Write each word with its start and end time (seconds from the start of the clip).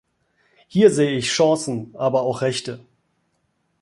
Hier 0.67 0.89
sehe 0.89 1.15
ich 1.15 1.27
Chancen, 1.29 1.93
aber 1.95 2.23
auch 2.23 2.41
Rechte. 2.41 2.79